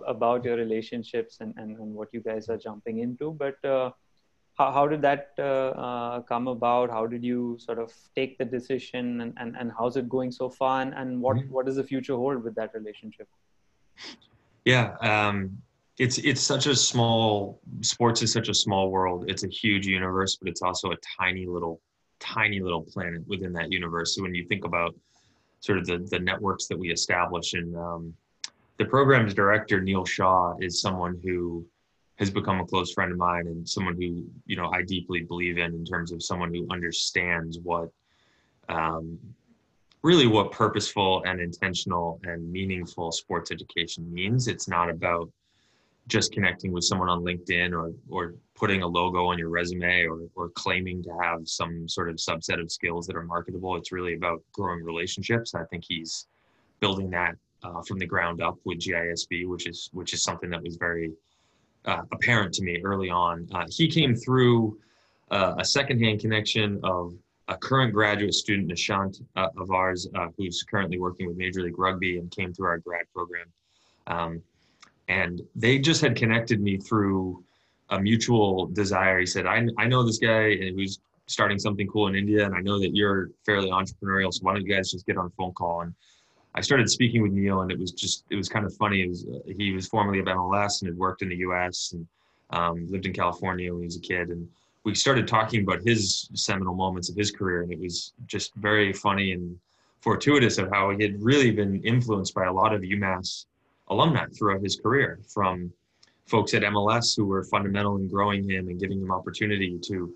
[0.06, 3.32] about your relationships and, and, and, what you guys are jumping into.
[3.32, 3.90] But uh,
[4.54, 5.34] how, how did that
[6.28, 6.90] come about?
[6.90, 10.48] How did you sort of take the decision and, and, and how's it going so
[10.48, 10.82] far?
[10.82, 11.52] And, and what, mm-hmm.
[11.52, 13.28] what does the future hold with that relationship?
[14.64, 14.96] Yeah.
[15.00, 15.58] Um,
[15.98, 20.36] it's it's such a small sports is such a small world it's a huge universe
[20.36, 21.80] but it's also a tiny little
[22.18, 24.94] tiny little planet within that universe so when you think about
[25.64, 27.54] sort of the, the networks that we establish.
[27.54, 28.14] And um,
[28.76, 31.64] the program's director, Neil Shaw, is someone who
[32.16, 35.56] has become a close friend of mine and someone who, you know, I deeply believe
[35.56, 37.88] in in terms of someone who understands what
[38.68, 39.18] um,
[40.02, 44.48] really what purposeful and intentional and meaningful sports education means.
[44.48, 45.30] It's not about
[46.08, 50.20] just connecting with someone on LinkedIn or or putting a logo on your resume or
[50.34, 53.76] or claiming to have some sort of subset of skills that are marketable.
[53.76, 55.54] It's really about growing relationships.
[55.54, 56.26] I think he's
[56.80, 60.62] building that uh, from the ground up with GISB, which is which is something that
[60.62, 61.12] was very
[61.86, 63.48] uh, apparent to me early on.
[63.52, 64.78] Uh, he came through
[65.30, 67.14] uh, a secondhand connection of
[67.48, 71.78] a current graduate student, Nishant uh, of ours, uh, who's currently working with Major League
[71.78, 73.46] Rugby and came through our grad program.
[74.06, 74.42] Um,
[75.08, 77.42] and they just had connected me through
[77.90, 79.18] a mutual desire.
[79.20, 82.60] He said, I, I know this guy who's starting something cool in India, and I
[82.60, 84.32] know that you're fairly entrepreneurial.
[84.32, 85.82] So why don't you guys just get on a phone call?
[85.82, 85.94] And
[86.54, 89.06] I started speaking with Neil, and it was just it was kind of funny.
[89.06, 91.92] Was uh, he was formerly of MLS and had worked in the U.S.
[91.92, 92.06] and
[92.50, 94.48] um, lived in California when he was a kid, and
[94.84, 98.92] we started talking about his seminal moments of his career, and it was just very
[98.92, 99.58] funny and
[100.00, 103.46] fortuitous of how he had really been influenced by a lot of UMass
[103.88, 105.72] alumni throughout his career from
[106.26, 110.14] folks at MLS who were fundamental in growing him and giving him opportunity to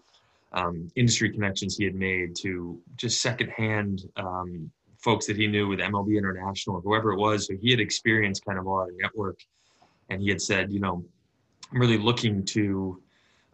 [0.52, 5.78] um, industry connections he had made to just secondhand um, folks that he knew with
[5.78, 7.46] MLB International or whoever it was.
[7.46, 9.38] So he had experienced kind of our network
[10.08, 11.04] and he had said, you know,
[11.72, 13.02] I'm really looking to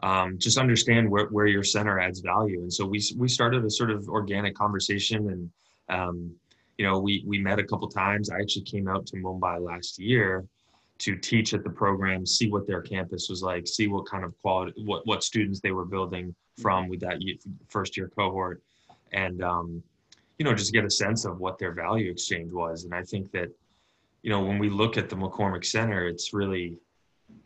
[0.02, 2.60] um, just understand where, where your center adds value.
[2.60, 5.50] And so we, we started a sort of organic conversation and
[5.88, 6.34] um,
[6.78, 8.30] you know, we we met a couple times.
[8.30, 10.44] I actually came out to Mumbai last year
[10.98, 14.36] to teach at the program, see what their campus was like, see what kind of
[14.40, 17.20] quality, what what students they were building from with that
[17.68, 18.62] first year cohort,
[19.12, 19.82] and um,
[20.38, 22.84] you know, just get a sense of what their value exchange was.
[22.84, 23.48] And I think that,
[24.22, 26.78] you know, when we look at the McCormack Center, it's really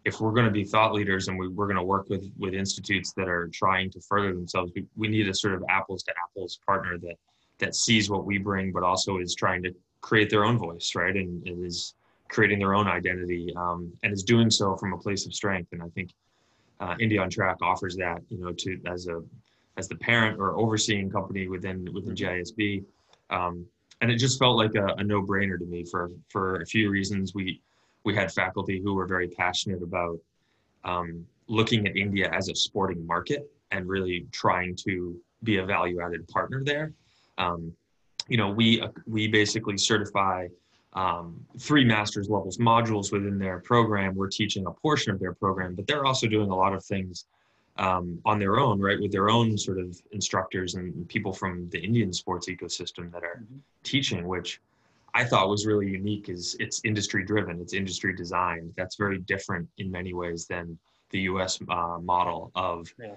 [0.05, 2.55] if we're going to be thought leaders and we, we're going to work with with
[2.55, 6.13] institutes that are trying to further themselves, we, we need a sort of apples to
[6.25, 7.15] apples partner that
[7.59, 11.17] that sees what we bring, but also is trying to create their own voice, right?
[11.17, 11.95] And, and is
[12.29, 15.73] creating their own identity um, and is doing so from a place of strength.
[15.73, 16.11] And I think
[16.81, 19.23] uh, India on Track offers that, you know, to as a
[19.77, 22.85] as the parent or overseeing company within within GISB.
[23.31, 23.67] Um,
[24.01, 27.35] and it just felt like a, a no-brainer to me for for a few reasons.
[27.35, 27.61] We
[28.05, 30.19] we had faculty who were very passionate about
[30.85, 36.27] um, looking at India as a sporting market and really trying to be a value-added
[36.29, 36.93] partner there.
[37.39, 37.73] Um,
[38.29, 40.49] you know, we we basically certify
[40.93, 44.15] um, three master's levels modules within their program.
[44.15, 47.27] We're teaching a portion of their program, but they're also doing a lot of things
[47.77, 51.79] um, on their own, right, with their own sort of instructors and people from the
[51.79, 53.59] Indian sports ecosystem that are mm-hmm.
[53.85, 54.61] teaching, which
[55.15, 56.29] I thought was really unique.
[56.29, 58.75] Is it's industry driven, it's industry designed.
[58.77, 60.79] That's very different in many ways than
[61.11, 61.61] the U.S.
[61.69, 62.93] Uh, model of.
[62.99, 63.15] Yeah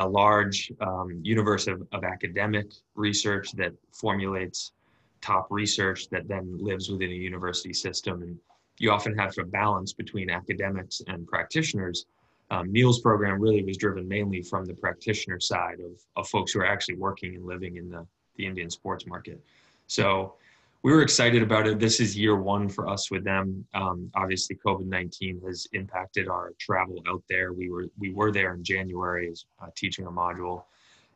[0.00, 4.72] a large um, universe of, of academic research that formulates
[5.20, 8.22] top research that then lives within a university system.
[8.22, 8.38] And
[8.78, 12.06] you often have a balance between academics and practitioners.
[12.50, 16.60] Um, Neil's program really was driven mainly from the practitioner side of, of folks who
[16.60, 19.38] are actually working and living in the, the Indian sports market.
[19.86, 20.34] So
[20.82, 21.78] we were excited about it.
[21.78, 23.66] This is year one for us with them.
[23.74, 27.52] Um, obviously, COVID nineteen has impacted our travel out there.
[27.52, 30.64] We were we were there in January uh, teaching a module,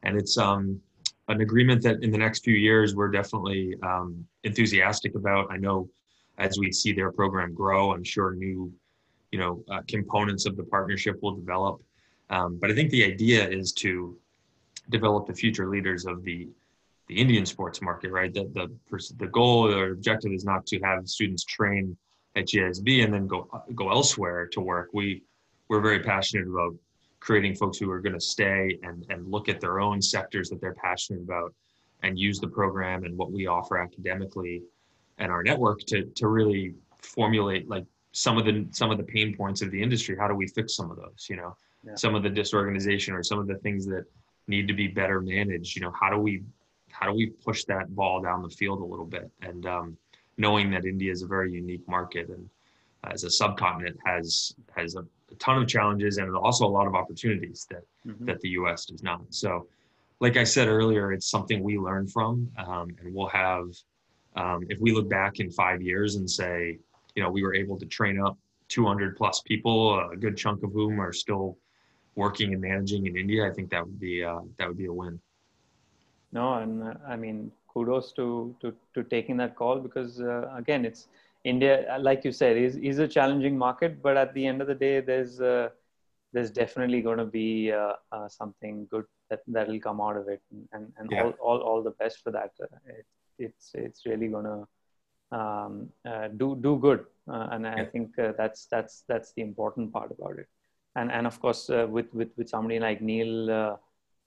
[0.03, 0.81] and it's um,
[1.29, 5.51] an agreement that in the next few years we're definitely um, enthusiastic about.
[5.51, 5.89] I know
[6.37, 8.71] as we see their program grow, I'm sure new
[9.33, 11.81] you know uh, components of the partnership will develop.
[12.29, 14.19] Um, but I think the idea is to
[14.91, 16.49] develop the future leaders of the
[17.09, 18.33] the Indian sports market, right?
[18.33, 21.97] The, the, the goal or objective is not to have students train
[22.37, 24.91] at GSB and then go, go elsewhere to work.
[24.93, 25.23] We,
[25.69, 26.75] we're very passionate about
[27.21, 30.61] creating folks who are going to stay and, and look at their own sectors that
[30.61, 31.55] they're passionate about
[32.03, 34.63] and use the program and what we offer academically
[35.19, 39.37] and our network to, to really formulate like some of the some of the pain
[39.37, 41.95] points of the industry how do we fix some of those you know yeah.
[41.95, 44.05] some of the disorganization or some of the things that
[44.47, 46.43] need to be better managed you know how do we
[46.95, 49.31] how do we push that ball down the field a little bit?
[49.43, 49.97] And um,
[50.39, 52.49] knowing that India is a very unique market and
[53.11, 56.95] as a subcontinent has has a, a, ton of challenges and also a lot of
[56.95, 58.25] opportunities that mm-hmm.
[58.25, 58.87] that the U.S.
[58.87, 59.21] does not.
[59.31, 59.67] So,
[60.21, 63.67] like I said earlier, it's something we learn from, um, and we'll have.
[64.37, 66.79] Um, if we look back in five years and say,
[67.15, 70.73] you know, we were able to train up 200 plus people, a good chunk of
[70.73, 71.57] whom are still
[72.17, 74.93] working and managing in India, I think that would be uh, that would be a
[74.93, 75.21] win.
[76.35, 80.85] No, and uh, I mean, kudos to, to, to taking that call because uh, again,
[80.85, 81.07] it's
[81.45, 84.67] India, uh, like you said, is, is a challenging market, but at the end of
[84.67, 85.69] the day, there's, uh,
[86.33, 90.29] there's definitely going to be uh, uh, something good that, that will come out of
[90.29, 90.43] it
[90.73, 91.23] and, and yeah.
[91.23, 92.51] all, all, all the best for that.
[92.87, 93.07] It,
[93.39, 95.89] it's, it's really going to um,
[96.37, 97.05] do, do good.
[97.27, 100.49] and I think that's, that's, that's the important part about it.
[100.97, 103.79] And, and of course, with, with, with somebody like Neil,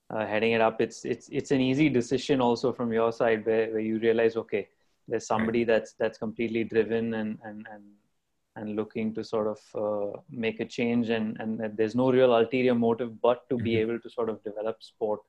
[0.09, 3.69] uh, heading it up, it's it's it's an easy decision also from your side where,
[3.71, 4.69] where you realize okay,
[5.07, 7.83] there's somebody that's that's completely driven and and and
[8.55, 12.73] and looking to sort of uh, make a change and and there's no real ulterior
[12.73, 13.63] motive but to mm-hmm.
[13.63, 15.19] be able to sort of develop sport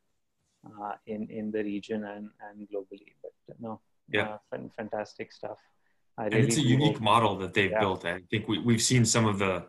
[0.66, 3.12] uh, in in the region and and globally.
[3.22, 5.58] But no, yeah, uh, fantastic stuff.
[6.16, 7.02] I and it's a unique hope.
[7.02, 7.80] model that they've yeah.
[7.80, 8.04] built.
[8.04, 9.66] I think we we've seen some of the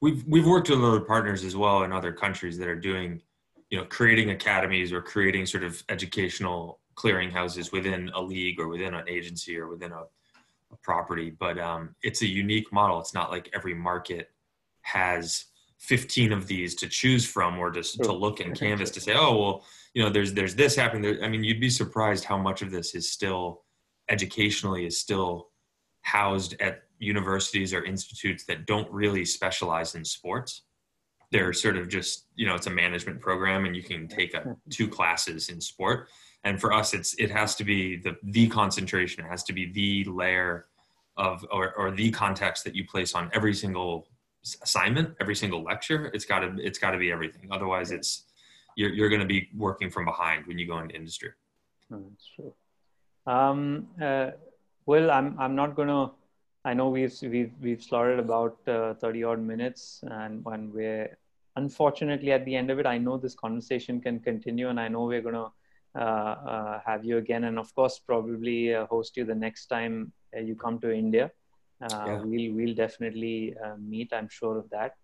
[0.00, 3.22] we've we've worked with other partners as well in other countries that are doing
[3.70, 8.94] you know creating academies or creating sort of educational clearinghouses within a league or within
[8.94, 10.02] an agency or within a,
[10.72, 11.30] a property.
[11.30, 13.00] But um, it's a unique model.
[13.00, 14.30] It's not like every market
[14.82, 15.46] has
[15.78, 19.36] 15 of these to choose from or just to look in canvas to say oh
[19.36, 19.64] well
[19.94, 22.70] you know there's there's this happening there, i mean you'd be surprised how much of
[22.70, 23.62] this is still
[24.10, 25.48] educationally is still
[26.02, 30.62] housed at universities or institutes that don't really specialize in sports
[31.32, 34.56] they're sort of just you know it's a management program and you can take a,
[34.70, 36.08] two classes in sport.
[36.44, 39.24] And for us it's it has to be the the concentration.
[39.24, 40.66] It has to be the layer
[41.16, 44.06] of or, or the context that you place on every single
[44.62, 46.10] assignment every single lecture.
[46.14, 47.48] It's got to it's got to be everything.
[47.50, 48.24] Otherwise it's
[48.76, 51.30] you're, you're going to be working from behind when you go into industry.
[51.90, 52.54] That's true.
[53.26, 54.30] Um, uh,
[54.86, 56.12] well, I'm I'm not gonna.
[56.64, 61.16] I know we've we've we've slotted about uh, thirty odd minutes, and when we're
[61.56, 65.04] unfortunately at the end of it, I know this conversation can continue, and I know
[65.04, 65.48] we're gonna
[65.96, 70.12] uh, uh, have you again, and of course, probably uh, host you the next time
[70.36, 71.30] you come to India.
[71.80, 72.20] Yeah.
[72.22, 74.12] We'll we'll definitely meet.
[74.12, 74.96] I'm sure of that.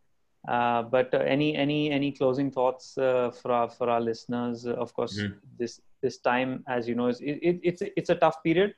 [0.47, 4.67] Uh, but uh, any any any closing thoughts uh, for our for our listeners?
[4.67, 5.35] of course, mm-hmm.
[5.59, 8.75] this this time, as you know, is it, it, it's it's a tough period.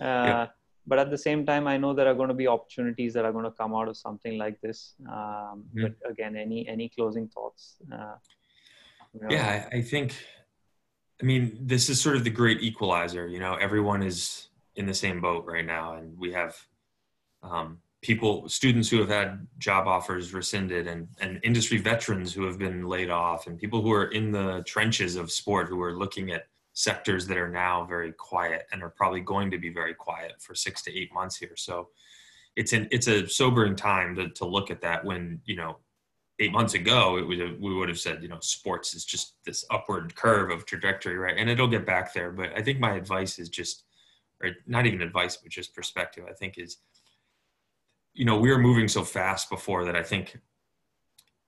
[0.00, 0.48] Yeah.
[0.86, 3.32] But at the same time, I know there are going to be opportunities that are
[3.32, 4.94] going to come out of something like this.
[5.08, 5.82] Um, mm-hmm.
[5.82, 7.76] But again, any any closing thoughts?
[7.88, 9.28] You know?
[9.30, 10.14] Yeah, I think.
[11.20, 13.28] I mean, this is sort of the great equalizer.
[13.28, 16.56] You know, everyone is in the same boat right now, and we have
[17.44, 22.58] um, people students who have had job offers rescinded and, and industry veterans who have
[22.58, 26.32] been laid off and people who are in the trenches of sport who are looking
[26.32, 30.32] at sectors that are now very quiet and are probably going to be very quiet
[30.40, 31.56] for six to eight months here.
[31.56, 31.88] So
[32.56, 35.78] it's an it's a sobering time to, to look at that when you know
[36.38, 39.64] eight months ago it would we would have said you know sports is just this
[39.70, 41.36] upward curve of trajectory right?
[41.36, 42.30] And it'll get back there.
[42.30, 43.84] But i think my advice is just
[44.42, 46.78] or not even advice but just perspective i think is
[48.14, 50.38] you know, we were moving so fast before that I think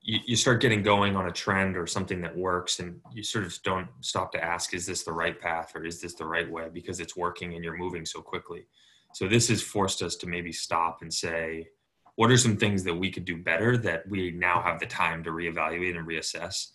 [0.05, 3.45] you, you start getting going on a trend or something that works and you sort
[3.45, 6.51] of don't stop to ask, is this the right path or is this the right
[6.51, 6.69] way?
[6.73, 8.67] Because it's working and you're moving so quickly.
[9.15, 11.69] So this has forced us to maybe stop and say,
[12.17, 15.25] what are some things that we could do better that we now have the time
[15.25, 16.69] to reevaluate and reassess?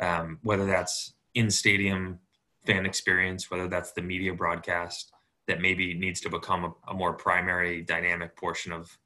[0.00, 2.20] Um, whether that's in stadium
[2.64, 5.12] fan experience, whether that's the media broadcast
[5.48, 8.96] that maybe needs to become a, a more primary dynamic portion of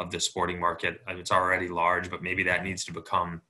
[0.00, 1.00] of the sporting market.
[1.08, 3.42] It's already large, but maybe that needs to become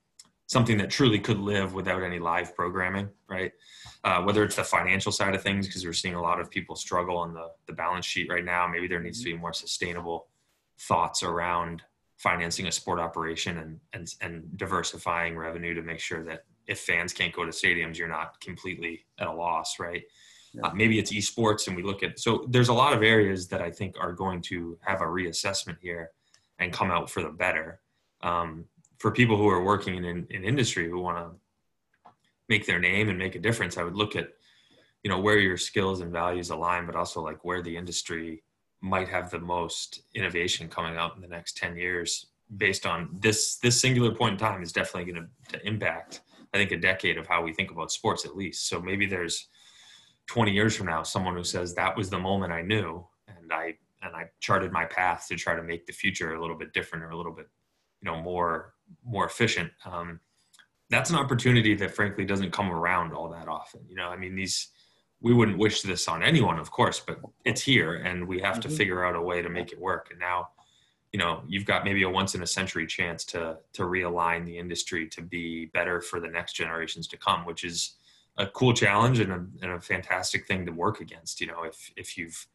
[0.49, 3.53] something that truly could live without any live programming, right?
[4.03, 6.75] Uh, whether it's the financial side of things, because we're seeing a lot of people
[6.75, 8.67] struggle on the, the balance sheet right now.
[8.67, 10.27] Maybe there needs to be more sustainable
[10.81, 11.83] thoughts around
[12.17, 17.13] financing a sport operation and, and, and diversifying revenue to make sure that if fans
[17.13, 20.03] can't go to stadiums, you're not completely at a loss, right?
[20.53, 20.63] Yeah.
[20.65, 23.63] Uh, maybe it's esports and we look at, so there's a lot of areas that
[23.63, 26.11] I think are going to have a reassessment here
[26.61, 27.81] and come out for the better.
[28.23, 28.67] Um,
[28.99, 33.19] for people who are working in, in industry who want to make their name and
[33.19, 34.29] make a difference, I would look at,
[35.03, 38.43] you know, where your skills and values align, but also like where the industry
[38.83, 43.57] might have the most innovation coming out in the next 10 years based on this,
[43.57, 46.21] this singular point in time is definitely going to impact,
[46.53, 48.69] I think a decade of how we think about sports at least.
[48.69, 49.49] So maybe there's
[50.27, 53.77] 20 years from now, someone who says that was the moment I knew and I
[54.03, 57.05] and I charted my path to try to make the future a little bit different
[57.05, 57.49] or a little bit,
[58.01, 58.75] you know, more
[59.05, 59.71] more efficient.
[59.85, 60.21] Um,
[60.89, 63.81] that's an opportunity that frankly doesn't come around all that often.
[63.89, 64.69] You know, I mean, these
[65.21, 68.71] we wouldn't wish this on anyone, of course, but it's here, and we have mm-hmm.
[68.71, 70.09] to figure out a way to make it work.
[70.11, 70.49] And now,
[71.13, 74.59] you know, you've got maybe a once in a century chance to to realign the
[74.59, 77.97] industry to be better for the next generations to come, which is
[78.39, 81.41] a cool challenge and a, and a fantastic thing to work against.
[81.41, 82.47] You know, if if you've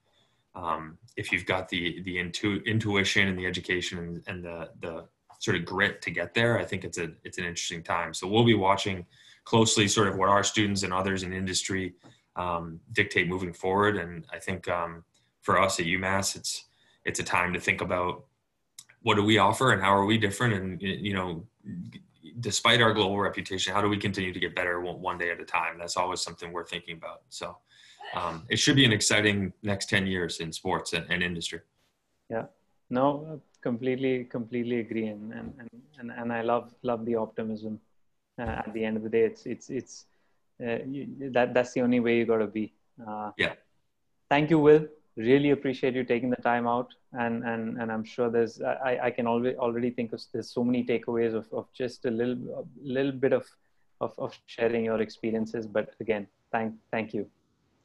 [0.56, 5.06] um, if you've got the the intu- intuition and the education and, and the the
[5.39, 8.14] sort of grit to get there, I think it's a it's an interesting time.
[8.14, 9.06] So we'll be watching
[9.43, 11.93] closely, sort of what our students and others in industry
[12.36, 13.97] um, dictate moving forward.
[13.97, 15.03] And I think um,
[15.41, 16.66] for us at UMass, it's
[17.03, 18.26] it's a time to think about
[19.01, 21.45] what do we offer and how are we different, and you know,
[22.39, 25.39] despite our global reputation, how do we continue to get better one, one day at
[25.39, 25.78] a time?
[25.78, 27.22] That's always something we're thinking about.
[27.30, 27.58] So
[28.14, 31.62] um, it should be an exciting next 10 years in sports and, and industry.
[32.30, 32.45] Yeah,
[32.89, 35.08] no, completely, completely agree.
[35.08, 35.53] And, and,
[35.99, 37.80] and, and I love, love the optimism.
[38.38, 40.06] Uh, at the end of the day, it's, it's, it's,
[40.66, 42.74] uh, you, that, that's the only way you got to be.
[43.08, 43.53] Uh, yeah.
[44.30, 44.88] Thank you, Will.
[45.18, 46.93] Really appreciate you taking the time out.
[47.14, 50.64] And, and, and I'm sure there's, I, I can already, already think of, there's so
[50.64, 53.45] many takeaways of, of just a little, a little bit of,
[54.01, 55.66] of, of sharing your experiences.
[55.66, 57.30] But again, thank, thank you.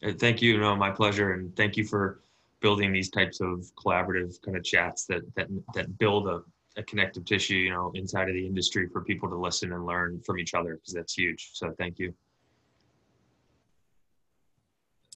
[0.04, 0.58] Uh, thank you.
[0.58, 1.32] No, my pleasure.
[1.34, 2.20] And thank you for
[2.60, 6.42] building these types of collaborative kind of chats that that that build a,
[6.76, 10.20] a connective tissue, you know, inside of the industry for people to listen and learn
[10.24, 11.50] from each other because that's huge.
[11.54, 12.14] So thank you.